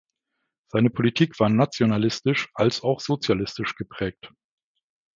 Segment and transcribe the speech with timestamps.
[0.69, 4.33] Seine Politik war nationalistisch als auch sozialistisch geprägt.